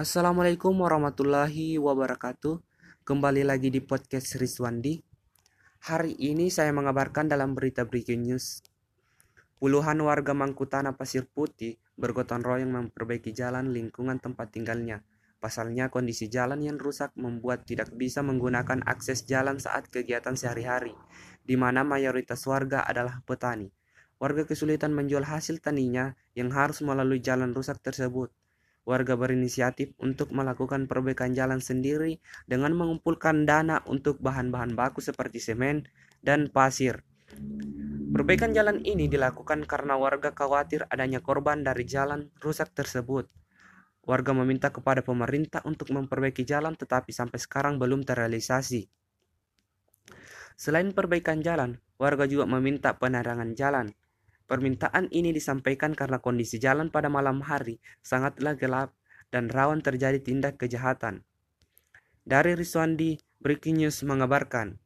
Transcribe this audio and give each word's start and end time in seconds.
Assalamualaikum 0.00 0.80
warahmatullahi 0.80 1.76
wabarakatuh. 1.76 2.56
Kembali 3.04 3.44
lagi 3.44 3.68
di 3.68 3.84
podcast 3.84 4.32
Rizwandi. 4.40 4.96
Hari 5.84 6.16
ini 6.16 6.48
saya 6.48 6.72
mengabarkan 6.72 7.28
dalam 7.28 7.52
berita 7.52 7.84
breaking 7.84 8.24
news. 8.24 8.64
Puluhan 9.60 10.00
warga 10.00 10.32
Mangkutana 10.32 10.96
Pasir 10.96 11.28
Putih 11.28 11.76
bergotong 12.00 12.40
royong 12.40 12.72
memperbaiki 12.72 13.36
jalan 13.36 13.76
lingkungan 13.76 14.16
tempat 14.16 14.48
tinggalnya. 14.56 15.04
Pasalnya 15.36 15.92
kondisi 15.92 16.32
jalan 16.32 16.64
yang 16.64 16.80
rusak 16.80 17.12
membuat 17.20 17.68
tidak 17.68 17.92
bisa 17.92 18.24
menggunakan 18.24 18.80
akses 18.88 19.28
jalan 19.28 19.60
saat 19.60 19.92
kegiatan 19.92 20.32
sehari-hari, 20.32 20.96
di 21.44 21.60
mana 21.60 21.84
mayoritas 21.84 22.40
warga 22.48 22.88
adalah 22.88 23.20
petani. 23.28 23.68
Warga 24.16 24.48
kesulitan 24.48 24.96
menjual 24.96 25.28
hasil 25.28 25.60
taninya 25.60 26.16
yang 26.32 26.48
harus 26.56 26.80
melalui 26.80 27.20
jalan 27.20 27.52
rusak 27.52 27.84
tersebut 27.84 28.32
warga 28.90 29.14
berinisiatif 29.14 29.94
untuk 30.02 30.34
melakukan 30.34 30.90
perbaikan 30.90 31.30
jalan 31.30 31.62
sendiri 31.62 32.18
dengan 32.50 32.74
mengumpulkan 32.74 33.46
dana 33.46 33.86
untuk 33.86 34.18
bahan-bahan 34.18 34.74
baku 34.74 34.98
seperti 34.98 35.38
semen 35.38 35.86
dan 36.26 36.50
pasir. 36.50 37.06
Perbaikan 38.10 38.50
jalan 38.50 38.82
ini 38.82 39.06
dilakukan 39.06 39.62
karena 39.70 39.94
warga 39.94 40.34
khawatir 40.34 40.82
adanya 40.90 41.22
korban 41.22 41.62
dari 41.62 41.86
jalan 41.86 42.34
rusak 42.42 42.74
tersebut. 42.74 43.30
Warga 44.02 44.34
meminta 44.34 44.74
kepada 44.74 45.06
pemerintah 45.06 45.62
untuk 45.62 45.94
memperbaiki 45.94 46.42
jalan 46.42 46.74
tetapi 46.74 47.14
sampai 47.14 47.38
sekarang 47.38 47.78
belum 47.78 48.02
terrealisasi. 48.02 48.90
Selain 50.58 50.90
perbaikan 50.90 51.38
jalan, 51.38 51.78
warga 52.02 52.26
juga 52.26 52.50
meminta 52.50 52.98
penerangan 52.98 53.54
jalan. 53.54 53.94
Permintaan 54.50 55.06
ini 55.14 55.30
disampaikan 55.30 55.94
karena 55.94 56.18
kondisi 56.18 56.58
jalan 56.58 56.90
pada 56.90 57.06
malam 57.06 57.38
hari 57.38 57.78
sangatlah 58.02 58.58
gelap 58.58 58.90
dan 59.30 59.46
rawan 59.46 59.78
terjadi 59.78 60.18
tindak 60.18 60.58
kejahatan. 60.58 61.22
Dari 62.26 62.58
Riswandi, 62.58 63.14
Breaking 63.38 63.78
News 63.78 64.02
mengabarkan. 64.02 64.82